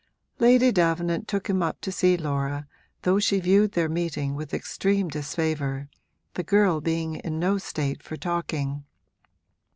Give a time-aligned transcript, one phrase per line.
[0.39, 2.65] Lady Davenant took him up to see Laura,
[3.03, 5.89] though she viewed their meeting with extreme disfavour,
[6.33, 8.83] the girl being in no state for talking.